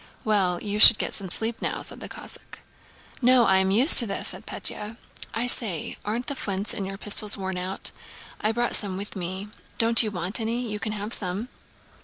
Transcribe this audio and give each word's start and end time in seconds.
"Well, 0.25 0.59
you 0.63 0.79
should 0.79 0.97
get 0.97 1.13
some 1.13 1.29
sleep 1.29 1.61
now," 1.61 1.83
said 1.83 1.99
the 1.99 2.09
Cossack. 2.09 2.61
"No, 3.21 3.45
I 3.45 3.57
am 3.57 3.69
used 3.69 3.99
to 3.99 4.07
this," 4.07 4.29
said 4.29 4.47
Pétya. 4.47 4.97
"I 5.31 5.45
say, 5.45 5.95
aren't 6.03 6.25
the 6.25 6.33
flints 6.33 6.73
in 6.73 6.85
your 6.85 6.97
pistols 6.97 7.37
worn 7.37 7.55
out? 7.59 7.91
I 8.41 8.51
brought 8.51 8.73
some 8.73 8.97
with 8.97 9.15
me. 9.15 9.49
Don't 9.77 10.01
you 10.01 10.09
want 10.09 10.39
any? 10.39 10.59
You 10.67 10.79
can 10.79 10.93
have 10.93 11.13
some." 11.13 11.49